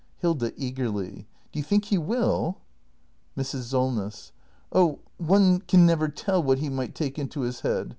Hilda. 0.17 0.51
[Eagerly.] 0.59 1.27
Do 1.51 1.59
you 1.59 1.61
think 1.63 1.85
he 1.85 1.99
will? 1.99 2.57
Mrs. 3.37 3.65
Solness. 3.65 4.31
Oh, 4.71 4.97
one 5.19 5.59
can 5.59 5.85
never 5.85 6.07
tell 6.07 6.41
what 6.41 6.57
he 6.57 6.69
might 6.69 6.95
take 6.95 7.19
into 7.19 7.41
his 7.41 7.59
head. 7.59 7.89